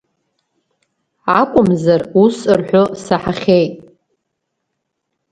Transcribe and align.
Акәымзар, 1.39 2.01
ус 2.23 2.37
рҳәо 2.59 2.83
саҳахьеит… 3.03 3.73